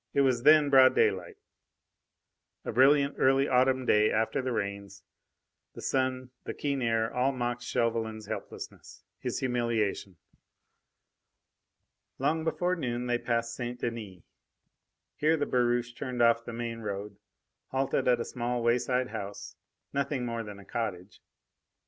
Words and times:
It 0.15 0.21
was 0.21 0.41
then 0.41 0.71
broad 0.71 0.95
daylight. 0.95 1.37
A 2.65 2.71
brilliant 2.71 3.17
early 3.19 3.47
autumn 3.47 3.85
day 3.85 4.09
after 4.11 4.41
the 4.41 4.51
rains. 4.51 5.03
The 5.75 5.81
sun, 5.83 6.31
the 6.43 6.55
keen 6.55 6.81
air, 6.81 7.13
all 7.13 7.31
mocked 7.31 7.61
Chauvelin's 7.61 8.25
helplessness, 8.25 9.03
his 9.19 9.41
humiliation. 9.41 10.15
Long 12.17 12.43
before 12.43 12.75
noon 12.75 13.05
they 13.05 13.19
passed 13.19 13.53
St. 13.53 13.79
Denis. 13.79 14.23
Here 15.17 15.37
the 15.37 15.45
barouche 15.45 15.93
turned 15.93 16.19
off 16.23 16.45
the 16.45 16.51
main 16.53 16.79
road, 16.79 17.17
halted 17.67 18.07
at 18.07 18.19
a 18.19 18.25
small 18.25 18.63
wayside 18.63 19.09
house 19.09 19.55
nothing 19.93 20.25
more 20.25 20.41
than 20.41 20.57
a 20.57 20.65
cottage. 20.65 21.21